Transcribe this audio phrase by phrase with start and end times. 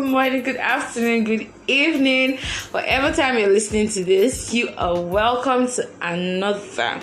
[0.00, 2.38] good morning, good afternoon, good evening.
[2.70, 7.00] Whatever time you're listening to this, you are welcome to another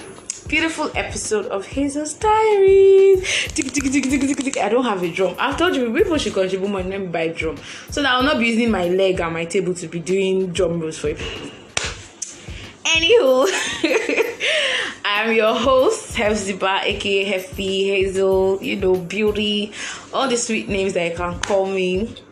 [0.47, 3.19] beautiful episode of Hazel's Diaries.
[4.57, 5.35] I don't have a drum.
[5.37, 7.57] I've told you people should contribute money let me buy drum.
[7.91, 10.79] So that I'll not be using my leg and my table to be doing drum
[10.79, 11.15] rolls for you.
[12.83, 13.47] Anywho,
[15.05, 19.71] I'm your host, Hefziba, aka Hefy, Hazel, you know, Beauty,
[20.11, 22.23] all the sweet names that you can call me.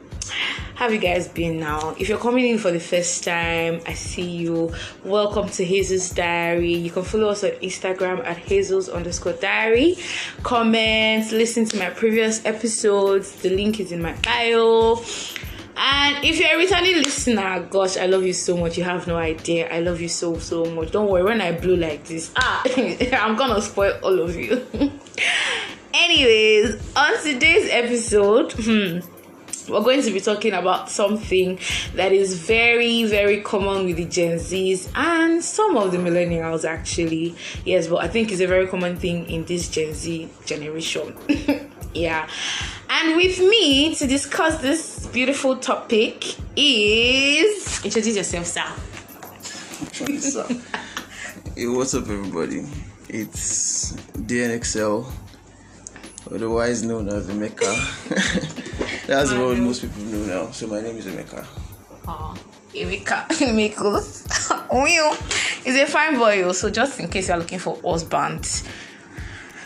[0.75, 1.95] Have you guys been now?
[1.97, 4.73] If you're coming in for the first time, I see you.
[5.05, 6.73] Welcome to Hazel's Diary.
[6.73, 9.95] You can follow us on Instagram at Hazel's underscore diary.
[10.43, 13.31] Comment, listen to my previous episodes.
[13.37, 15.01] The link is in my bio.
[15.77, 18.77] And if you're a returning listener, gosh, I love you so much.
[18.77, 19.73] You have no idea.
[19.73, 20.91] I love you so so much.
[20.91, 22.63] Don't worry, when I blow like this, ah,
[23.13, 24.61] I'm gonna spoil all of you.
[25.93, 28.99] Anyways, on today's episode, hmm,
[29.69, 31.59] we're going to be talking about something
[31.95, 37.35] that is very, very common with the Gen Zs and some of the millennials, actually.
[37.65, 41.15] Yes, but I think it's a very common thing in this Gen Z generation.
[41.93, 42.27] yeah.
[42.89, 48.71] And with me to discuss this beautiful topic is introduce yourself, sir.
[51.55, 52.67] hey, what's up, everybody?
[53.09, 55.11] It's DNXL,
[56.31, 57.71] otherwise known as Emeka.
[59.07, 60.51] That's what most people know now.
[60.51, 61.45] So my name is Emeka.
[62.07, 62.35] Oh,
[62.73, 64.61] Emeka, Emeka.
[64.71, 65.13] Well,
[65.63, 66.51] he's a fine boy.
[66.51, 68.63] So just in case you're looking for husband,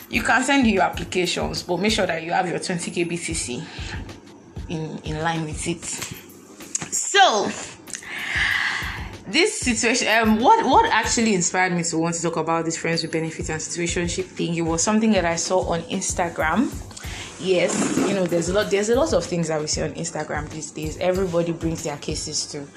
[0.10, 3.64] you can send your applications, but make sure that you have your 20k BTC
[4.70, 5.84] in in line with it.
[6.94, 7.50] So
[9.32, 13.02] this situation um what what actually inspired me to want to talk about this friends
[13.04, 16.72] with benefits and situationship thing it was something that i saw on instagram.
[17.42, 19.94] Yes you know there's a lot there's a lot of things that we see on
[19.94, 20.98] instagram these days.
[20.98, 22.68] Everybody brings their cases to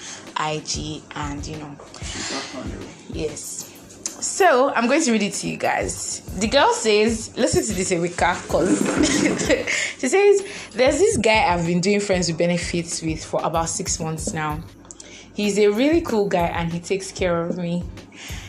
[0.50, 1.76] ig and you know.
[3.12, 3.69] Yes.
[4.04, 6.20] So i'm going to read it to you guys.
[6.38, 8.78] The girl says listen to this erika because
[9.98, 13.98] she says there's this guy i've been doing friends with benefits with for about six
[13.98, 14.62] months now
[15.34, 17.84] He's a really cool guy and he takes care of me.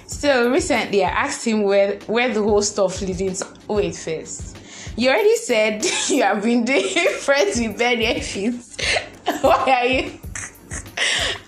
[0.08, 4.58] So recently I asked him where where the whole stuff leading to wait first.
[4.96, 6.88] You already said you have been doing
[7.20, 8.78] friends with benefits.
[9.42, 10.12] Why are you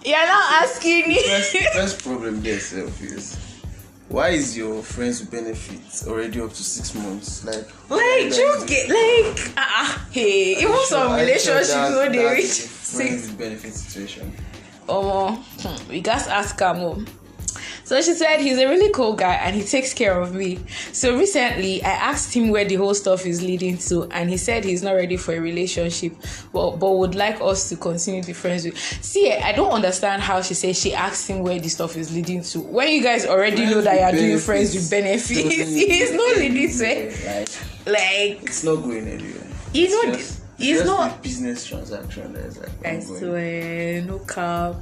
[0.06, 1.22] You're not asking me.
[1.24, 3.38] First, first problem there self is
[4.08, 7.44] why is your friends with benefits already up to six months?
[7.44, 12.26] Like, Like you get like ah uh, hey even some sure relationships that- when they
[12.26, 14.32] reach six with benefits situation.
[14.88, 15.44] Oh,
[15.90, 16.76] we got ask him.
[16.78, 17.04] oh.
[17.84, 20.58] So she said he's a really cool guy and he takes care of me.
[20.92, 24.64] So recently I asked him where the whole stuff is leading to, and he said
[24.66, 26.14] he's not ready for a relationship,
[26.52, 28.76] but but would like us to continue to be friends with.
[29.04, 32.12] See, eh, I don't understand how she says she asked him where the stuff is
[32.12, 32.60] leading to.
[32.62, 36.86] When you guys already know that you're doing friends with benefits, it's not leading to
[36.86, 37.46] it.
[37.86, 39.48] Like, Like it's not going anywhere.
[39.74, 43.00] He's It's not- just- he's it's just not- a business transaction that is like I
[43.00, 44.76] swear, no cap.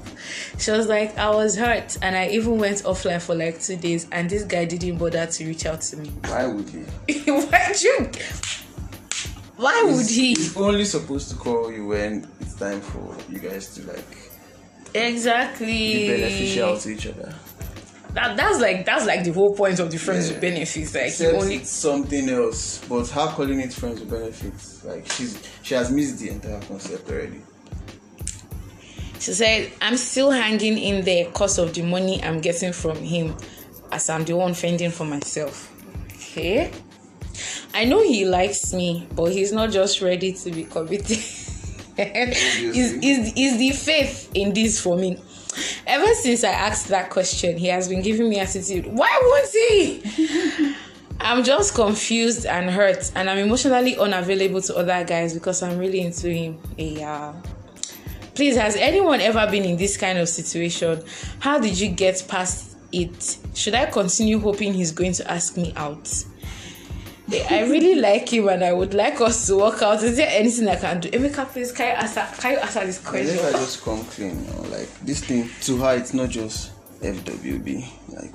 [0.59, 4.07] She was like, I was hurt, and I even went offline for like two days,
[4.11, 6.09] and this guy didn't bother to reach out to me.
[6.27, 6.79] Why would he?
[7.31, 8.09] Why'd you?
[9.57, 10.29] Why would he?
[10.33, 14.03] He's only supposed to call you when it's time for you guys to like
[14.93, 17.33] exactly be beneficial to each other.
[18.13, 20.33] That, that's like that's like the whole point of the friends Yeah.
[20.33, 20.93] with benefits.
[20.93, 22.79] Like Except only it's something else.
[22.87, 27.09] But her calling it friends with benefits, like she's she has missed the entire concept
[27.09, 27.41] already.
[29.19, 33.35] She said, I'm still hanging in there because of the money I'm getting from him,
[33.91, 35.71] as I'm the one fending for myself.
[36.13, 36.71] Okay.
[37.73, 41.11] I know he likes me, but he's not just ready to be committed.
[41.97, 45.17] is, is, is the faith in this for me?
[45.85, 48.85] Ever since I asked that question, he has been giving me attitude.
[48.87, 50.75] Why won't he?
[51.19, 56.01] I'm just confused and hurt, and I'm emotionally unavailable to other guys because I'm really
[56.01, 56.59] into him.
[56.77, 57.33] Yeah.
[58.35, 61.01] Please, has anyone ever been in this kind of situation?
[61.39, 63.37] How did you get past it?
[63.53, 66.11] Should I continue hoping he's going to ask me out?
[67.41, 70.03] I really like him and I would like us to work out.
[70.03, 71.09] Is there anything I can do?
[71.11, 74.45] Emeka, please, can you answer, can you answer this I think I just come clean.
[74.45, 76.71] You know, like this thing to her, it's not just
[77.01, 77.85] FWB.
[78.09, 78.33] Like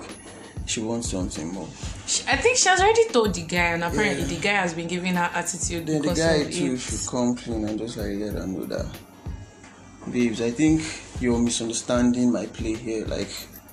[0.67, 1.69] she wants something more.
[2.07, 4.29] She- I think she has already told the guy, and apparently Yeah.
[4.35, 6.81] the guy has been giving her attitude Then the guy too it.
[6.81, 8.87] should come clean and just like let her know that,
[10.11, 10.41] babes.
[10.41, 10.83] I think
[11.21, 13.05] you're misunderstanding my play here.
[13.07, 13.29] Like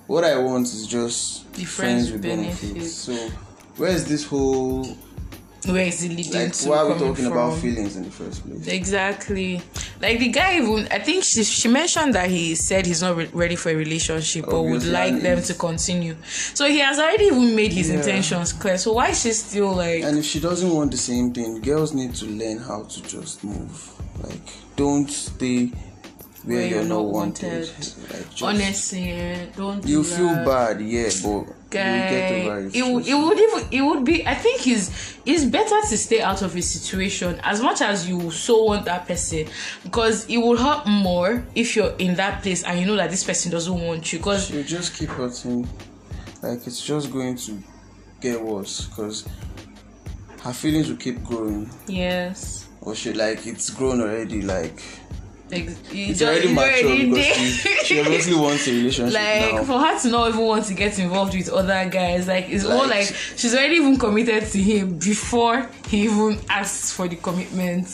[0.08, 2.94] what I want is just The friends with benefits.
[2.94, 3.14] So
[3.78, 4.86] where's this whole
[5.68, 6.70] where is it leading Like, to?
[6.70, 7.32] why are we talking from?
[7.34, 8.68] about feelings in the first place?
[8.68, 9.62] Exactly.
[10.02, 13.30] Like the guy even I think she she mentioned that he said he's not re-
[13.34, 16.16] ready for a relationship but would like them to continue.
[16.54, 17.96] So he has already even made his Yeah.
[17.96, 18.78] intentions clear.
[18.78, 21.94] So why is she still like And if she doesn't want the same thing, girls
[21.94, 23.92] need to learn how to just move.
[24.24, 24.40] Like,
[24.76, 27.68] don't stay where, Where you're, you're not wanted.
[27.70, 27.94] wanted.
[28.12, 30.46] Like, just, honestly don't do you feel that.
[30.46, 32.94] bad, yeah, but you get over guy it.
[32.94, 36.42] would it would even it would be i think it's it's better to stay out
[36.42, 39.48] of a situation as much as you so want that person
[39.84, 43.24] because it will hurt more if you're in that place and you know that this
[43.24, 45.68] person doesn't want you because you just keep hurting.
[46.42, 47.58] Like, it's just going to
[48.22, 49.28] get worse because
[50.42, 51.70] her feelings will keep growing.
[51.88, 54.44] yes Or she, like, it's grown already.
[54.44, 54.84] Like,
[55.52, 59.54] ex- you it's just- already mature already because she, she obviously wants a relationship like
[59.56, 59.64] now.
[59.64, 62.76] for her to not even want to get involved with other guys like it's more
[62.88, 67.88] Like- like she's already even committed to him before he even asks for the commitment.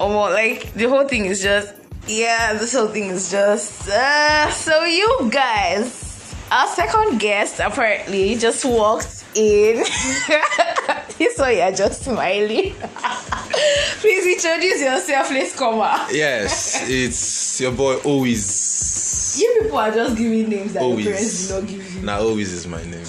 [0.00, 1.74] Or like the whole thing is just
[2.06, 8.64] yeah this whole thing is just uh, so you guys our second guest apparently just
[8.64, 9.78] walked in
[11.18, 12.74] this why you're just smiling
[14.00, 19.38] please introduce yourself let's come out Yes, it's your boy Oweez.
[19.40, 21.04] You people are just giving names that Oweez.
[21.04, 22.02] your parents did not give you.
[22.02, 23.06] Now Oweez is my name.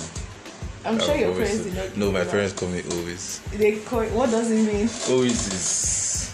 [0.86, 1.38] I'm sure your Oweez.
[1.38, 3.44] parents did not give No, my parents call me Oweez.
[3.52, 4.88] They call what does it mean?
[4.88, 6.26] Oweez is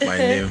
[0.06, 0.50] my name.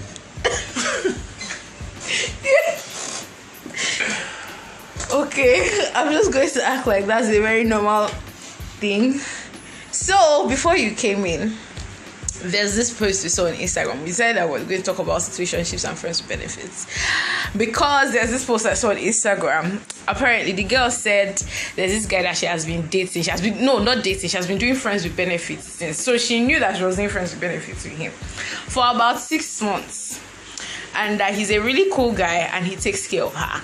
[5.14, 8.08] Okay, I'm just going to act like that's a very normal
[8.80, 9.20] thing.
[10.08, 11.54] So, before you came in,
[12.42, 14.06] there's this post we saw on Instagram.
[14.06, 16.88] We said that we're going to talk about situationships and friends with benefits.
[17.58, 19.82] Because there's this post I saw on Instagram.
[20.08, 21.36] Apparently, the girl said
[21.76, 23.24] there's this guy that she has been dating.
[23.24, 24.30] She has been, no, not dating.
[24.30, 26.02] She has been doing friends with benefits since.
[26.02, 29.62] So she knew that she was doing friends with benefits with him for about six
[29.62, 30.22] months.
[30.96, 33.62] And that he's a really cool guy and he takes care of her.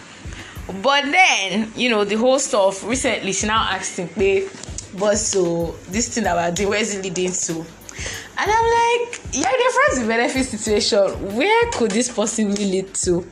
[0.81, 4.49] But then, you know, the whole stuff recently, she now asked him, babe,
[4.97, 7.53] but so this thing that we're doing, where is it leading to?
[7.55, 11.35] And I'm like, you're in a friends with benefit situation.
[11.35, 13.25] Where could this possibly lead to?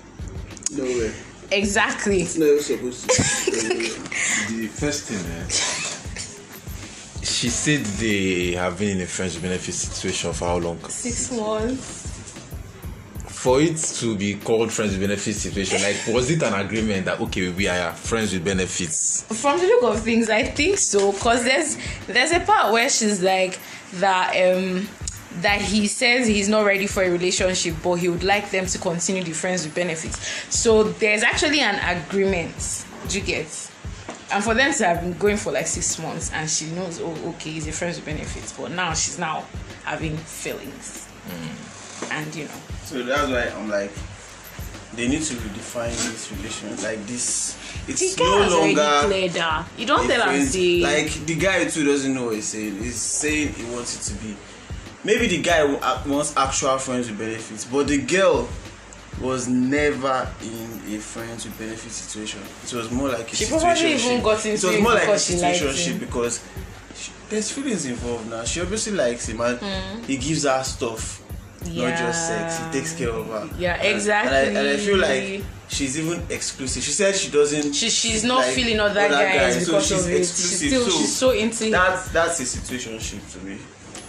[0.74, 1.14] No way.
[1.52, 2.22] Exactly.
[2.22, 3.22] It's not supposed to.
[4.52, 5.48] The first thing, eh,
[7.26, 10.78] she said they have been in a friends with benefit situation for how long?
[10.90, 12.01] Six months.
[13.42, 17.20] For it to be called friends with benefits situation, like was it an agreement that
[17.22, 19.24] okay we are friends with benefits?
[19.42, 21.12] From the look of things, I think so.
[21.12, 23.58] Cause there's there's a part where she's like
[23.94, 24.88] that um
[25.42, 28.78] that he says he's not ready for a relationship, but he would like them to
[28.78, 30.20] continue the friends with benefits.
[30.56, 32.86] So there's actually an agreement.
[33.08, 33.72] Do you get?
[34.32, 37.30] And for them to have been going for like six months, and she knows, oh,
[37.30, 39.46] okay, he's a friends with benefits, but now she's now
[39.84, 41.10] having feelings,
[42.10, 42.52] and you know,
[42.86, 43.92] So that's why I'm like,
[44.96, 46.70] they need to redefine this relation.
[46.84, 47.56] Like this,
[47.86, 49.66] the it's guy no longer.
[49.78, 52.78] You don't tell friend- say Like the guy too doesn't know what he's saying.
[52.78, 54.36] He's saying he wants it to be.
[55.04, 58.48] Maybe the guy uh, wants actual friends with benefits, but the girl
[59.20, 62.42] was never in a friends with benefits situation.
[62.64, 65.04] It was more like a She probably even got It into was it more like
[65.04, 66.00] a because she liked situationship him.
[66.00, 66.44] because
[66.96, 68.44] she, there's feelings involved now.
[68.44, 71.21] She obviously likes him and he gives her stuff,
[71.66, 72.58] not just sex.
[72.60, 73.50] He takes care of her.
[73.58, 76.84] Yeah, And- And I, and I feel like she's even exclusive.
[76.84, 77.74] She said she doesn't.
[77.74, 80.18] she, she's not like feeling other, guys, so because she's of it.
[80.18, 80.68] She's exclusive.
[80.70, 81.72] still so she's so into him.
[81.72, 83.58] that's that's a situationship to me.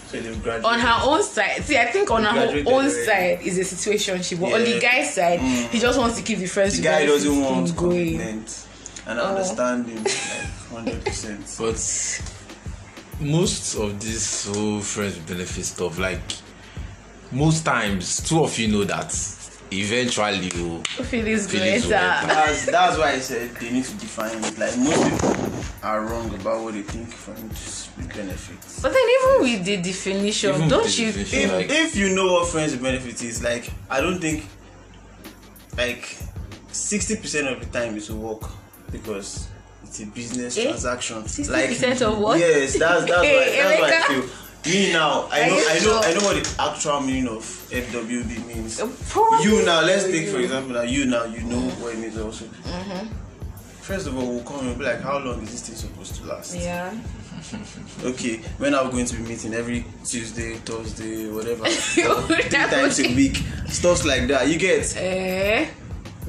[0.08, 0.64] So they've graduated.
[0.66, 1.62] on her own side.
[1.64, 2.90] See, I think on her own already.
[2.90, 5.80] side is a situationship, but on the guy's side, he mm.
[5.80, 8.18] just wants to keep the friends the with guy doesn't want going.
[8.18, 8.66] commitment
[9.06, 9.24] and Oh.
[9.26, 11.54] understanding like hundred percent.
[11.58, 11.78] But
[13.20, 16.20] most of this whole friends with benefit stuff, like
[17.32, 19.12] most times, two of you know that
[19.70, 22.26] eventually you Feelings Feelings better.
[22.26, 24.58] That's that's why I said they need to define it.
[24.58, 28.80] Like most people are wrong about what they think friends with benefits.
[28.82, 31.52] But then even with the definition, Even don't the you definition, think?
[31.52, 34.44] like- if you know what friends with benefits is like i don't think
[35.76, 36.16] like
[36.70, 38.50] 60% of the time it will work
[38.90, 39.48] because
[39.84, 40.64] it's a business Eh?
[40.64, 42.38] transaction 60% of what?
[42.38, 44.06] yes that's that's why that's why i Emeka?
[44.08, 44.28] feel
[44.66, 48.78] me now i know i know i know what the actual meaning of fwb means.
[49.42, 52.44] You now let's take for example now you now you know what it means also.
[52.44, 53.06] Mm-hmm.
[53.80, 56.26] first of all we'll come and be like how long is this thing supposed to
[56.26, 56.54] last?
[56.54, 56.92] Yeah.
[58.04, 59.54] okay when are we going to be meeting?
[59.54, 61.64] Every tuesday thursday whatever.
[61.64, 63.36] That three times a week.
[63.68, 64.48] Stuff like that.
[64.48, 64.94] You get?
[64.96, 65.66] Eh?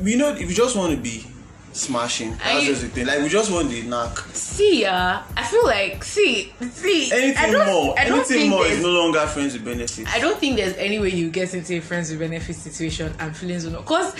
[0.01, 1.25] you know if you just want to be
[1.73, 2.37] smashing.
[2.37, 3.05] That's just the thing.
[3.07, 4.17] Like we just want the knack.
[4.33, 7.11] See, uh, I feel like see, see.
[7.11, 10.09] Anything more, anything more is no longer friends with benefits.
[10.13, 13.35] I don't think there's any way you get into a friends with benefits situation and
[13.35, 13.81] feelings will not.
[13.81, 14.13] Because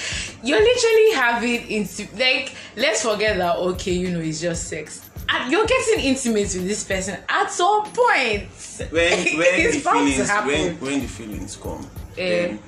[0.43, 5.09] you're literally having into like let's forget that okay, you know, it's just sex.
[5.29, 8.49] And you're getting intimate with this person at some point.
[8.91, 12.47] when when the feelings when when the feelings come, Eh.
[12.47, 12.59] then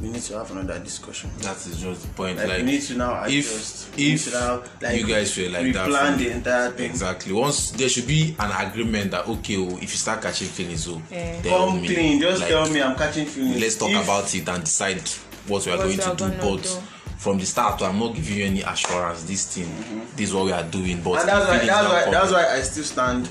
[0.00, 1.30] we need to have another discussion.
[1.40, 2.38] That is just the point.
[2.38, 3.96] Like, Like, we need to now if adjust.
[3.96, 6.90] We if to now, like, you guys feel like that, replan from- the entire thing.
[6.90, 7.32] Exactly.
[7.32, 11.00] Once there should be an agreement that okay, oh, if you start catching feelings, oh,
[11.10, 11.42] Yeah.
[11.42, 11.88] tell Come me.
[11.88, 12.20] clean.
[12.20, 13.60] Just Like, tell me I'm catching feelings.
[13.60, 15.02] Let's talk If- about it and decide
[15.46, 16.28] what we are What going we to do.
[16.40, 16.82] But do.
[17.18, 19.24] from the start, I'm not giving you any assurance.
[19.24, 19.68] This thing,
[20.16, 21.02] this is what we are doing.
[21.02, 21.28] But Mm-hmm.
[21.28, 23.28] and that's why that's why that's why I still stand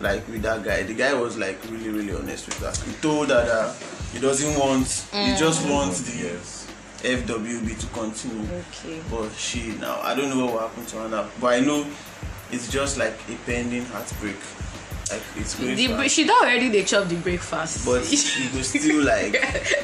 [0.00, 0.82] like with that guy.
[0.82, 2.72] The guy was like really really honest with her.
[2.86, 3.76] He told her that
[4.12, 5.38] he doesn't want he mm.
[5.38, 6.56] just wants the Yes.
[7.02, 8.46] FWB to continue.
[8.70, 9.00] Okay.
[9.10, 11.28] But she now I don't know what will happen to her now.
[11.40, 11.86] But I know
[12.52, 14.36] it's just like a pending heartbreak.
[15.10, 16.14] Like it's going The, fast.
[16.14, 17.84] she don't already they chop the breakfast.
[17.86, 19.34] but he go still like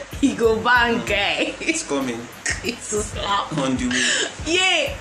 [0.20, 1.06] he go bang mm.
[1.06, 1.54] guy.
[1.60, 2.20] it's coming
[2.64, 3.56] it's so slap.
[3.58, 4.30] on the way.
[4.46, 4.96] Yeah.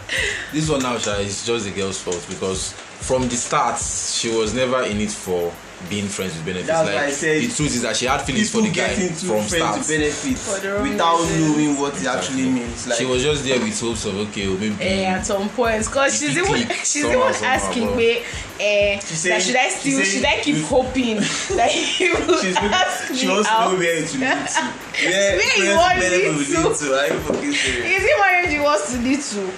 [0.53, 4.53] This one now, Sha, is just the girl's fault because from the start, she was
[4.55, 5.51] never in it for
[5.89, 6.67] being friends with benefits.
[6.67, 8.89] That's like why I said the truth is that she had feelings for the guy
[9.09, 9.77] from start.
[9.79, 11.41] with benefits For the wrong without reason.
[11.41, 12.87] knowing what it actually means.
[12.87, 15.87] Like she was just there with hopes of okay, well, maybe Eh, at some points,
[15.87, 18.23] cause she's It even she's even asking me,
[18.59, 21.15] eh, said- that should I still said should I keep you- hoping
[21.57, 23.71] that he will She's ask she me wants to out?
[23.71, 24.61] know where it will lead to.
[24.95, 26.85] Where, Where you where want benefit lead lead to.
[26.85, 26.93] to.
[26.95, 27.85] Are you fucking serious?
[27.85, 29.51] Is it marriage he wants to lead to?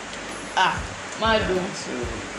[0.58, 0.74] Ah,
[1.22, 1.64] mad though.
[1.78, 1.92] So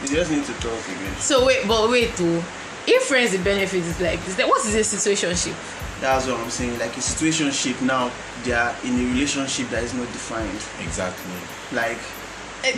[0.02, 1.14] you just need to talk again.
[1.21, 2.42] So wait, but wait though.
[2.90, 5.52] If friends with benefits is like this, then what is a situationship?
[6.00, 6.78] That's what I'm saying.
[6.78, 8.11] Like a situationship now,
[8.45, 10.57] they are in a relationship that is not defined.
[10.80, 11.37] exactly.
[11.71, 11.99] Like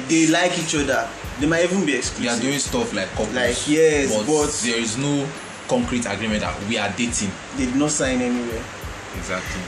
[0.08, 1.08] they like each other.
[1.38, 3.34] They might even be We are doing stuff like couples.
[3.34, 5.28] Like, yes, but, but- there is no
[5.68, 7.30] concrete agreement that we are dating.
[7.56, 8.64] They did not sign anywhere.
[9.16, 9.62] Exactly.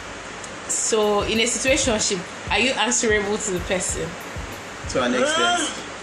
[0.66, 2.18] So in a situationship,
[2.50, 4.08] are you answerable to the person?
[4.90, 5.70] To an extent.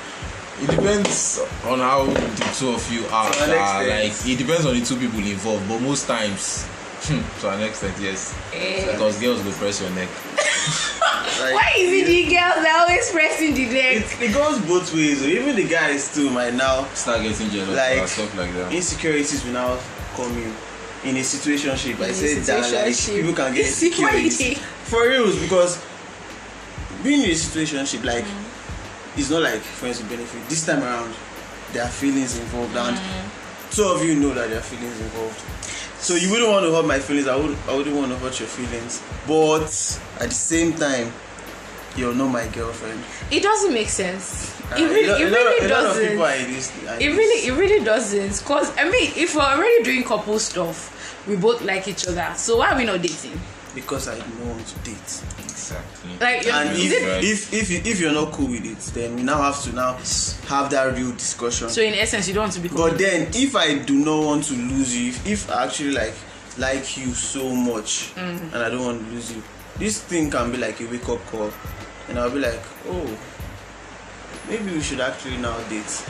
[0.62, 3.28] It depends on how the two of you are.
[3.28, 3.89] Uh, extent.
[3.89, 6.63] like it depends on the two people involved, but most times,
[7.08, 8.36] hmm, to an extent, yes.
[8.54, 8.92] Eh.
[8.92, 10.10] Because girls will press your neck.
[11.39, 14.04] Like, Why is it the girls that always pressing the neck?
[14.04, 15.24] it, it goes both ways.
[15.25, 18.74] Even the guys too might now Start getting jealous Like, or stuff like that.
[18.74, 19.80] insecurities will now
[20.16, 20.54] come in
[21.06, 21.96] in a situationship.
[22.01, 25.80] I In said that like people can get insecurities you- for reals because
[27.04, 28.25] being in a situationship like
[29.18, 30.48] it's not like friends with benefit.
[30.50, 31.13] This time around,
[31.74, 32.98] there are feelings involved, and
[33.72, 35.39] two of you know that there are feelings involved.
[36.00, 37.28] So you wouldn't want to hurt my feelings.
[37.28, 37.58] I would.
[37.68, 39.01] I wouldn't want to hurt your feelings.
[39.28, 39.63] But
[40.24, 41.12] at the same time,
[41.98, 43.04] you're not my girlfriend.
[43.32, 44.56] It doesn't make sense.
[44.72, 46.20] Uh, It really, lot, it a lot of- really lot doesn't.
[46.22, 46.72] are in this.
[46.78, 51.25] in it really it really doesn't cause i mean if we're already doing couple stuff
[51.28, 53.39] we both like each other so why are we not dating
[53.74, 55.24] because I don't want to date.
[55.72, 56.12] Exactly.
[56.20, 57.24] like and if, Right.
[57.24, 59.94] if if you- if you're not cool with it then we now have to now
[60.48, 61.70] have that real discussion.
[61.70, 64.44] So in essence you don't want to be but then if i do not want
[64.46, 66.14] to lose you if, if i actually like
[66.58, 68.54] like you so much Mm.
[68.54, 69.42] and i don't want to lose you
[69.78, 71.52] this thing can be like a wake up call.
[72.10, 73.08] And i'll be like oh
[74.50, 76.04] maybe we should actually now date.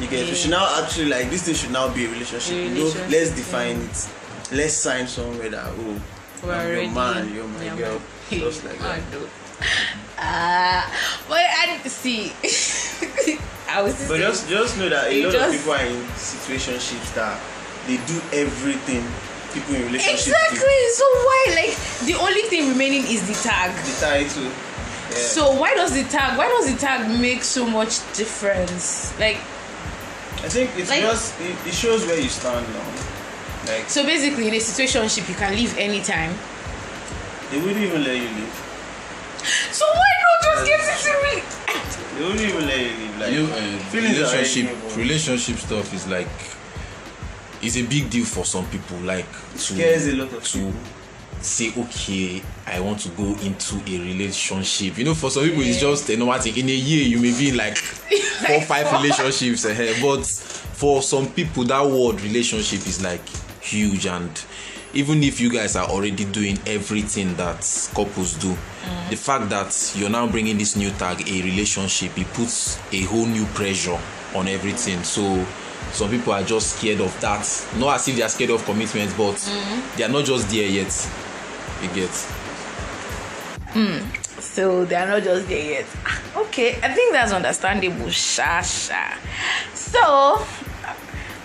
[0.00, 2.68] You get we should now actually like this thing should now be a relationship, A
[2.68, 4.08] You know, let's define it.
[4.52, 6.00] Let's sign somewhere that oh
[6.42, 7.92] We're I'm already your man you're my yeah, girl.
[7.98, 8.02] man.
[8.38, 9.00] Just like that.
[10.18, 10.86] Ah,
[11.28, 12.32] but I see.
[13.68, 17.14] I was But just just know that a lot just- of people are in situationships
[17.14, 17.40] that
[17.86, 19.06] they do everything
[19.54, 20.78] people in relationships exactly.
[20.94, 21.74] So why like
[22.06, 23.70] the only thing remaining is the tag.
[23.74, 23.90] do.
[23.90, 24.44] The title.
[24.44, 25.16] Yeah.
[25.16, 26.36] So why does the tag?
[26.38, 29.16] Why does the tag make so much difference?
[29.18, 29.36] Like
[30.42, 32.86] I think it's like- just it, it shows where you stand now.
[33.72, 36.34] Like so basically in a situationship you can leave anytime.
[37.50, 38.54] They wouldn't even let you leave.
[39.72, 41.42] So why not just get it to me?
[42.18, 43.18] They wouldn't even let you leave.
[43.18, 46.28] Like you know, uh, relationship relationship stuff is like
[47.62, 48.96] it's a big deal for some people.
[48.98, 50.74] Like to scares a lot of to people.
[51.42, 55.80] say okay i want to go into a relationship you know for some people it's
[55.80, 57.76] just a normal thing in a year you may be in like
[58.46, 63.26] four five relationships ahead but for some people that word relationship is like
[63.62, 64.30] huge and
[64.92, 67.60] even if you guys are already doing everything that
[67.94, 68.56] couples do
[69.08, 73.26] the fact that you're now bringing this new tag a relationship it puts a whole
[73.26, 73.98] new pressure
[74.34, 75.02] on everything.
[75.02, 75.44] So
[75.92, 77.40] some people are just scared of that.
[77.78, 79.36] Not as if they are scared of commitment but
[79.96, 80.92] they are not just there yet.
[81.82, 82.10] You get?
[84.40, 85.86] So they are not just there yet.
[86.06, 88.10] Ah, Okay, I think that's understandable.
[88.10, 89.16] Sha sha.
[89.74, 90.44] So,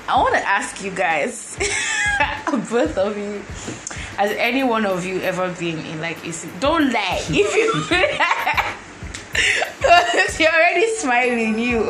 [0.08, 1.58] I want to ask you guys,
[2.70, 3.42] both of you,
[4.18, 7.74] has any one of you ever been in like a don't lie if you
[10.46, 11.82] you're already smiling you.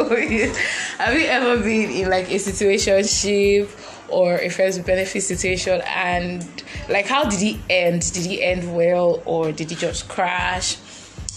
[0.98, 3.70] Have you ever been in like a situationship
[4.10, 8.14] or a friends with benefit situation and like how did it end?
[8.14, 10.78] Did it end well or did it just crash?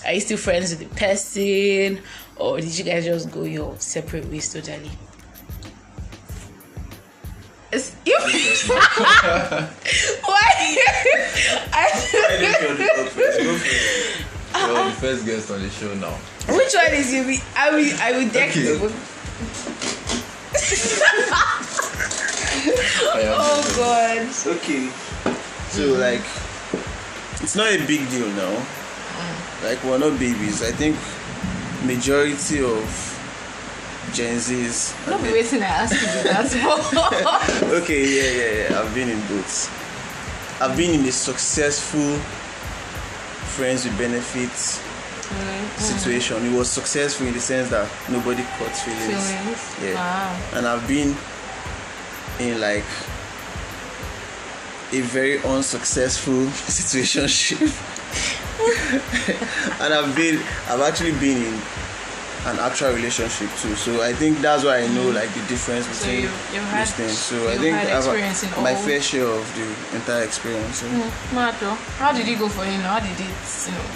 [0.07, 2.01] Are you still friends with the person
[2.37, 4.91] or did you guys just go your separate ways totally
[7.73, 8.17] you
[8.69, 10.49] why
[11.73, 11.85] I
[12.41, 13.39] you're the top first.
[13.39, 14.65] Go.
[14.67, 16.17] You're the first guest on the show now.
[16.49, 17.25] Which one is you?
[17.25, 17.95] Be- I will.
[18.01, 18.61] I will deck Okay.
[18.63, 18.91] you.
[23.21, 23.75] Oh.
[23.77, 24.29] God.
[24.57, 24.89] Okay.
[25.69, 26.25] So like,
[27.43, 28.49] it's not a big deal now.
[28.55, 29.69] Uh-uh.
[29.69, 30.63] Like we're not babies.
[30.63, 30.97] I think
[31.85, 33.08] majority of
[34.13, 34.95] Gen Zs.
[35.05, 35.63] I'm not be waiting.
[35.63, 37.75] I ask you to do that for.
[37.77, 38.81] Okay, yeah, yeah, yeah.
[38.81, 39.69] I've been in both.
[40.61, 42.17] I've been in a successful
[43.57, 45.81] friends with benefits mm-hmm.
[45.81, 46.45] situation.
[46.47, 49.31] It was successful in the sense that nobody caught feelings.
[49.31, 49.77] Feelings.
[49.83, 49.95] Yeah.
[49.95, 50.41] Wow.
[50.55, 51.15] And I've been
[52.41, 52.85] in like
[54.93, 57.95] a very unsuccessful situationship.
[59.81, 60.39] and I've been
[60.69, 61.61] I've actually been in
[62.49, 63.75] an actual relationship too.
[63.77, 66.87] So I think that's why I know like the difference So between you- you've had-
[66.87, 67.19] these things.
[67.19, 70.79] So I think I've my fair share of the entire experience.
[70.81, 70.87] So.
[71.35, 72.81] Mato, how did it go for him?
[72.81, 73.37] How did it,
[73.67, 73.89] you know?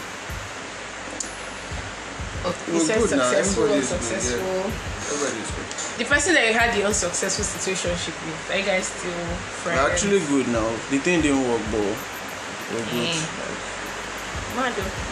[2.44, 3.30] Okay, you said good now.
[3.30, 4.72] successful, Everybody unsuccessful.
[5.12, 5.68] Everybody's good.
[5.98, 9.12] The person that you had the unsuccessful situation with, are you guys still
[9.62, 9.78] friends?
[9.80, 10.68] We're actually good now.
[10.90, 13.14] The thing didn't work, but we're good.
[13.14, 13.22] Mm.
[14.56, 15.11] Like, Mato.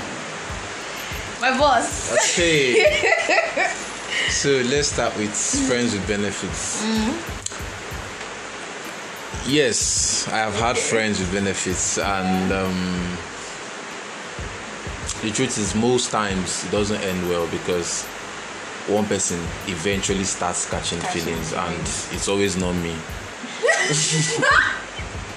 [1.41, 2.13] My boss.
[2.13, 2.85] Okay.
[4.29, 5.35] so let's start with
[5.69, 6.85] friends with benefits.
[9.47, 13.17] Yes, I have had friends with benefits, and um,
[15.23, 18.05] the truth is, most times it doesn't end well because
[18.87, 21.81] one person eventually starts Catching feelings, and
[22.13, 22.95] it's always not me.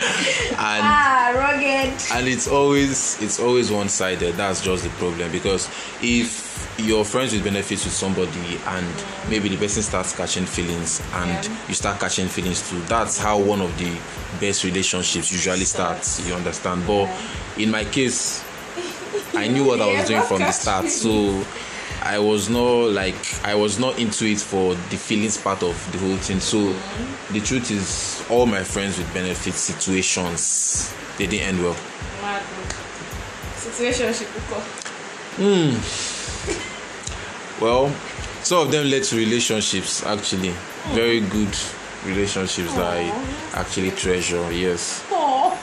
[0.03, 1.93] and ah, rugged.
[2.13, 4.35] and it's always it's always one-sided.
[4.35, 5.31] That's just the problem.
[5.31, 5.67] Because
[6.01, 11.45] if you're friends with benefits with somebody and maybe the person starts catching feelings and
[11.45, 11.57] Yeah.
[11.67, 13.95] you start catching feelings too that's how one of the
[14.39, 16.85] best relationships usually starts you understand?
[16.87, 17.09] But
[17.59, 18.43] in my case
[19.35, 20.87] i knew what i was doing from the start.
[20.87, 21.43] So
[22.05, 25.97] i was not like i was not into it for the feelings part of the
[25.99, 26.73] whole thing so
[27.31, 31.75] the truth is all my friends with benefits situations they didn't end well
[32.21, 32.45] Mato.
[33.55, 34.27] Situationship.
[37.61, 37.89] Well,
[38.43, 40.53] some of them led to relationships actually.
[40.91, 41.55] Very good
[42.05, 43.01] relationships that I
[43.53, 45.03] actually treasure, yes.
[45.09, 45.57] Oh.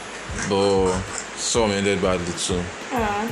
[0.49, 1.01] But
[1.37, 2.63] some ended badly too.
[2.93, 3.29] Uh,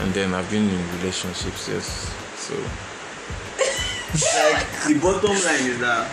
[0.00, 2.10] And then I've been in relationships, yes.
[2.46, 2.54] So
[4.50, 6.08] like the bottom line is that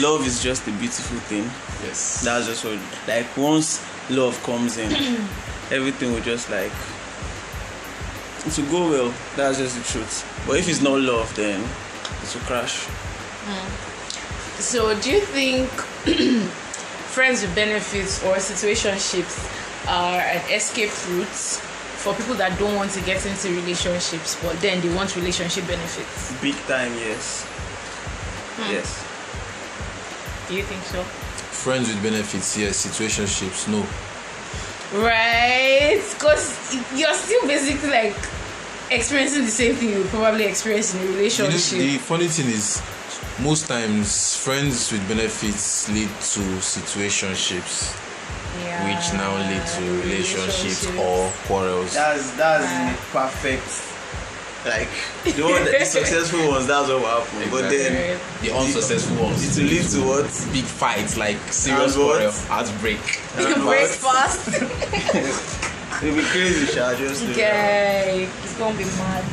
[0.00, 1.44] love is just a beautiful thing.
[1.86, 2.24] yes.
[2.24, 4.90] That's just what like once love comes in,
[5.70, 6.72] everything will just like
[8.44, 9.14] it will go well.
[9.36, 10.26] That's just the truth.
[10.48, 12.86] But if it's not love, then it will crash.
[13.46, 14.60] Hmm.
[14.60, 15.70] so, do you think
[17.14, 19.36] friends with benefits or situationships
[19.86, 21.67] are an escape route
[22.12, 26.32] for people that don't want to get into relationships, but then they want relationship benefits?
[26.40, 27.44] Big time, yes.
[28.56, 28.72] Hmm.
[28.72, 29.04] Yes.
[30.48, 31.02] Do you think so?
[31.02, 32.86] Friends with benefits, yes.
[32.86, 33.84] Situationships, no.
[34.98, 38.16] Right, because you're still basically like
[38.90, 41.78] experiencing the same thing you probably experience in a You know, relationship.
[41.78, 42.80] the funny thing is,
[43.42, 47.92] most times friends with benefits lead to situationships,
[48.64, 48.84] yeah.
[48.86, 51.94] which now lead to relationships or quarrels.
[51.94, 53.66] That's that's the perfect
[54.66, 54.88] like
[55.24, 57.50] the one that the successful ones that's what will happen.
[57.50, 59.58] But then the unsuccessful ones.
[59.58, 60.52] it will lead to what?
[60.52, 62.18] big fights like serious And what?
[62.18, 63.00] quarrel outbreak
[63.38, 64.48] You And break fast.
[66.00, 66.94] It'll be crazy, Sha.
[66.94, 67.42] Just do that.
[67.42, 69.24] Uh, okay, it's gonna be mad.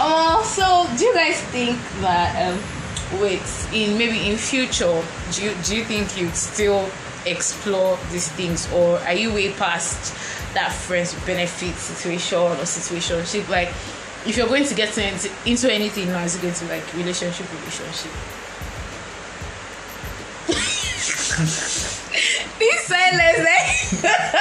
[0.00, 5.02] Oh, so do you guys think that um, wait in maybe in future
[5.32, 6.88] do you do you think you'd still
[7.30, 10.14] explore these things or are you way past
[10.54, 13.68] that friends benefit situation or situationship like
[14.26, 17.46] if you're going to get into, into anything now is it going to like relationship
[17.52, 18.12] relationship
[22.58, 24.02] this silence eh?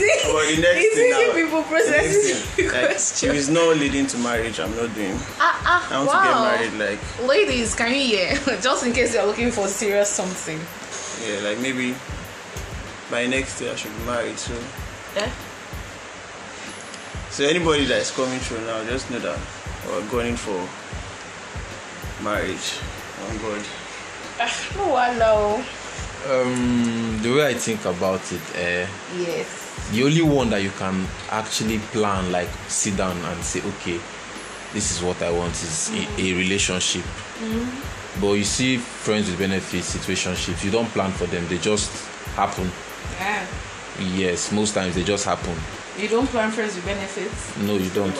[0.00, 0.22] it?
[0.24, 3.48] But the next is thing it now- people the next processing thing, like, if it's
[3.48, 5.16] not leading to marriage, I'm not doing.
[5.38, 5.88] Ah ah.
[5.90, 6.22] I want wow.
[6.22, 6.28] to
[6.68, 8.34] get married, like Ladies, can you hear?
[8.60, 10.60] Just in case you're looking for serious something.
[11.26, 11.94] Yeah, like maybe
[13.10, 14.38] by next year I should be married.
[14.38, 14.54] So,
[15.16, 15.30] Yeah.
[17.30, 19.38] so anybody that is coming through now, just know that
[19.88, 20.58] we're going for
[22.22, 22.78] marriage.
[23.28, 23.62] On God.
[24.78, 25.62] Oh, hello.
[26.30, 28.86] Um, the way I think about it, uh,
[29.18, 29.46] Yes.
[29.92, 33.98] the only one that you can actually plan, like sit down and say, okay,
[34.72, 37.04] this is what I want, is a, a relationship.
[38.18, 41.90] But you see, friends with benefits, situationships, you don't plan for them; they just
[42.34, 42.70] happen.
[43.18, 43.46] Yeah.
[44.14, 45.54] Yes, most times they just happen.
[45.98, 47.56] You don't plan friends with benefits.
[47.58, 48.16] No, you don't.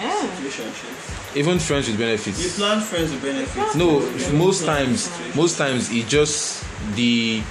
[0.00, 0.38] Yeah.
[0.38, 1.36] Relationships.
[1.36, 2.42] Even friends with benefits.
[2.42, 3.74] You plan friends with benefits.
[3.74, 4.00] No,
[4.36, 7.42] most times, most times it just the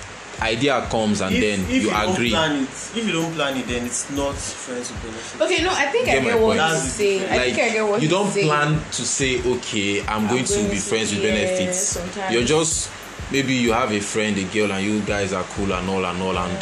[0.42, 2.30] idea comes and if, then if you don't agree.
[2.30, 5.42] plan it, if you don't plan it, then it's not friends with benefits.
[5.42, 7.24] Okay, no, I think I Get my get what you're That's- saying.
[7.24, 8.48] I like think I get what you you're don't saying.
[8.48, 12.34] plan to say okay i'm going to going be to- friends with benefits sometimes.
[12.34, 12.92] you're just
[13.32, 16.22] maybe you have a friend a girl and you guys are cool and all and
[16.22, 16.58] all and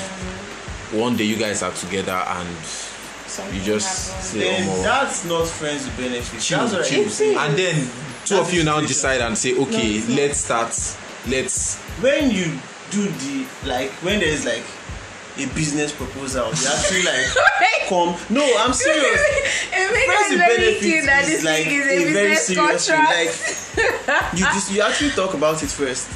[0.91, 2.47] one day you guys are together and
[3.27, 4.29] Something you just happens.
[4.29, 6.47] say oh that's not friends with benefits.
[6.47, 7.38] chill, that's chill.
[7.38, 7.89] I'm and then
[8.23, 10.17] two of you now decide and say okay it's not.
[10.17, 10.69] let's start
[11.27, 12.57] let's when you
[12.95, 14.63] do the like when there's like
[15.38, 17.27] a business proposal, you actually like
[17.89, 18.15] come.
[18.29, 19.21] No, I'm serious.
[19.69, 22.95] Friends with benefits is like thing is a a, very serious thing.
[22.95, 24.08] contract.
[24.08, 26.08] Like you just you actually talk about it first.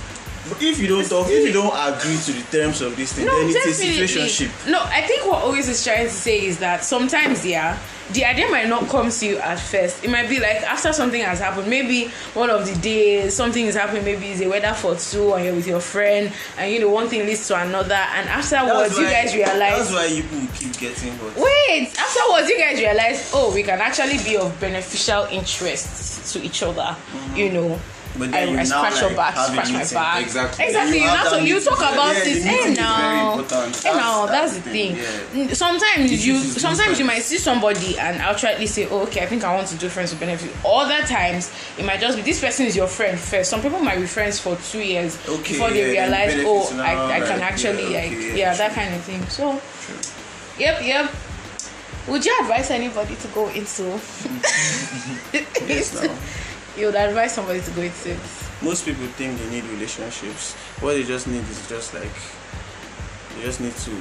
[0.49, 3.25] But if you don't talk, if you don't agree to the terms of this thing,
[3.25, 4.69] then it's a situationship.
[4.69, 7.77] No, I think what always is trying to say is that sometimes, yeah,
[8.13, 10.03] the idea might not come to you at first.
[10.03, 13.75] It might be like after something has happened, maybe one of the days something is
[13.75, 16.89] happening, maybe it's a weather for two, and you're with your friend, and you know
[16.89, 19.91] one thing leads to another, and afterwards you guys That's realize.
[19.91, 21.35] why you people keep getting hot.
[21.37, 26.63] Wait, afterwards you guys realize, oh, we can actually be of beneficial interest to each
[26.63, 26.95] other,
[27.35, 27.79] you know.
[28.19, 30.21] But I, you I now, scratch your like, back, scratch my back.
[30.23, 30.65] Exactly.
[30.65, 30.97] Exactly.
[30.97, 32.43] You You, have have to, that you talk about Yeah, this.
[32.43, 34.95] Hey now, hey now, That's- that's the thing.
[34.95, 39.25] thing, Sometimes This you, sometimes you might see somebody and outrightly say, oh, okay, I
[39.27, 40.51] think I want to do friends with benefit.
[40.65, 43.49] Other times it might just be this person is your friend first.
[43.49, 46.83] Some people might be friends for two years Okay, before they yeah, realize, oh, now,
[46.83, 49.25] I, I can actually yeah, like okay, yeah, yeah, that kind of thing.
[49.29, 49.61] So,
[50.59, 51.09] yep, yep.
[52.07, 53.83] Would you advise anybody to go into?
[55.67, 56.15] Yes, now.
[56.77, 58.19] You would advise somebody to go it.
[58.61, 60.53] most people think they need relationships.
[60.81, 62.11] What they just need is just like
[63.35, 63.91] they just need to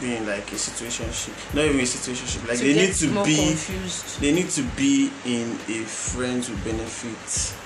[0.00, 1.54] be in like a situationship.
[1.54, 2.48] Not even a situationship.
[2.48, 4.20] Like to they need to be confused.
[4.20, 7.56] they need to be in a friends with benefits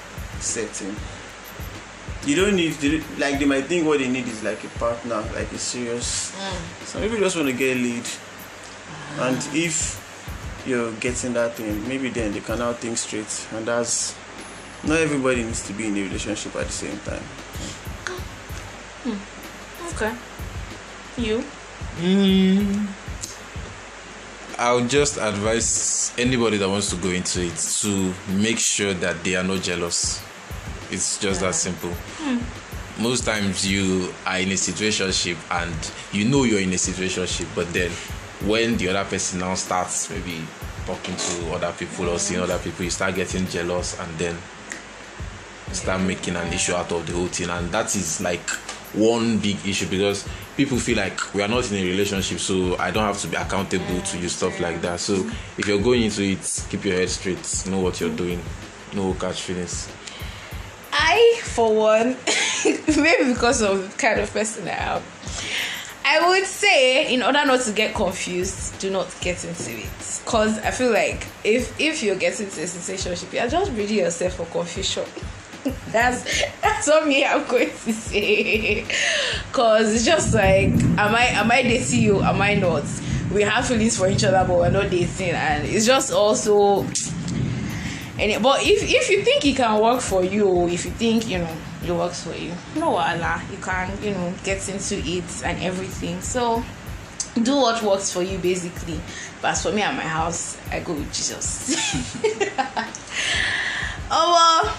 [0.40, 0.94] setting.
[2.24, 2.76] You don't need
[3.18, 6.32] like they might think what they need is like a partner, like a serious.
[6.32, 6.87] Mm.
[6.87, 8.06] Some people just want to get lead,
[9.18, 9.98] and if
[10.66, 14.14] you're getting that thing, maybe then they can now think straight, and that's
[14.85, 17.22] not everybody needs to be in a relationship at the same time.
[19.94, 20.14] Okay.
[21.18, 21.44] You?
[21.98, 22.88] Mm,
[24.59, 29.37] I'll just advise anybody that wants to go into it to make sure that they
[29.37, 30.22] are not jealous.
[30.90, 31.92] It's just that simple.
[32.98, 35.75] Most times you are in a situationship and
[36.12, 37.90] you know you're in a situationship, but then
[38.46, 40.42] when the other person now starts maybe
[40.87, 44.37] talking to other people or seeing other people, you start getting jealous and then
[45.72, 47.50] start making an issue out of the whole thing.
[47.50, 48.48] And that is like
[48.94, 52.90] one big issue because people feel like we are not in a relationship so i
[52.90, 55.00] don't have to be accountable to you stuff like that.
[55.00, 55.14] So
[55.57, 58.42] if you're going into it keep your head straight know what you're doing
[58.94, 59.88] no catch feelings.
[60.92, 62.16] I, for one,
[62.64, 65.02] maybe because of the kind of person I am,
[66.12, 70.20] I would say, in order not to get confused, do not get into it.
[70.27, 74.35] Cause I feel like if if you're getting into a relationship, you're just breeding yourself
[74.35, 75.07] for confusion.
[75.88, 78.85] that's that's what me I'm going to say.
[79.53, 82.20] Cause it's just like, am I am I dating you?
[82.20, 82.85] Am I not?
[83.33, 86.83] We have feelings for each other, but we're not dating, and it's just also
[88.18, 91.38] and but if if you think it can work for you if you think you
[91.38, 92.53] know it works for you.
[92.77, 96.21] No Allah, you can you know get into it and everything.
[96.21, 96.62] So
[97.42, 99.01] do what works for you basically.
[99.40, 101.75] But as for me at my house i go with jesus.
[104.14, 104.75] Oh well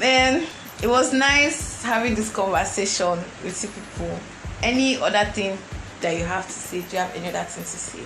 [0.00, 0.46] man
[0.82, 4.18] it was nice having this conversation with you people.
[4.62, 5.58] Any other thing
[6.00, 6.80] that you have to say?
[6.80, 8.00] Do you have any other thing to say?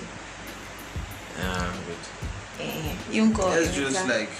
[1.38, 2.64] Yeah good.
[2.67, 4.31] eh, you go It's just like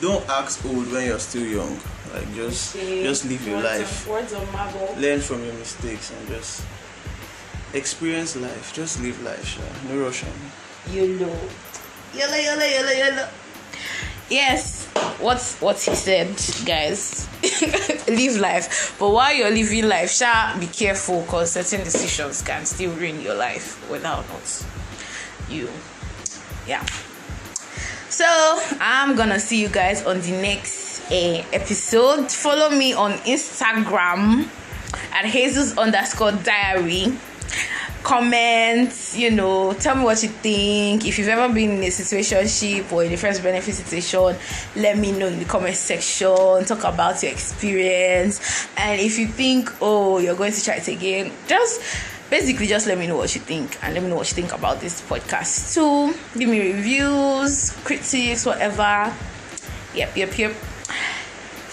[0.00, 1.78] don't act old when you're still young.
[2.12, 4.02] Like just just live your life.
[4.04, 4.94] Of, words of marble.
[4.98, 6.62] Learn from your mistakes and just
[7.74, 8.72] experience life.
[8.72, 9.62] Just live life, sha.
[9.88, 10.30] No rush on.
[10.90, 11.28] YOLO.
[12.14, 13.28] YOLO, YOLO, YOLO, YOLO.
[14.30, 14.86] Yes,
[15.20, 16.28] what's what he said,
[16.66, 17.26] guys.
[18.08, 18.94] Live life.
[18.98, 23.34] But while you're living life, sha, be careful because certain decisions can still ruin your
[23.34, 24.66] life without not
[25.48, 25.68] you.
[26.66, 26.84] Yeah.
[28.10, 28.24] So
[28.80, 32.32] I'm gonna see you guys on the next uh, episode.
[32.32, 34.48] Follow me on Instagram
[35.12, 37.12] at Hazel's underscore diary.
[38.02, 41.04] Comment you know tell me what you think.
[41.06, 44.40] If you've ever been in a situationship or in a friends benefit situation
[44.74, 46.64] let me know in the comment section.
[46.64, 48.68] Talk about your experience.
[48.78, 51.82] And if you think oh you're going to try it again just
[52.30, 54.52] basically just let me know what you think and let me know what you think
[54.52, 59.12] about this podcast too give me reviews critiques whatever
[59.94, 60.52] yep yep yep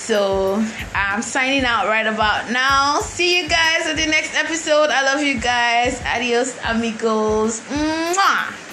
[0.05, 0.63] so
[0.93, 2.99] I'm signing out right about now.
[2.99, 4.91] See you guys in the next episode.
[4.91, 5.99] I love you guys.
[6.05, 7.59] Adios, amigos.
[7.61, 8.64] Mwah.